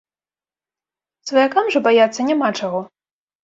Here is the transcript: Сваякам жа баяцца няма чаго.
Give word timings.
Сваякам 1.27 1.71
жа 1.77 1.85
баяцца 1.91 2.29
няма 2.33 2.53
чаго. 2.59 2.87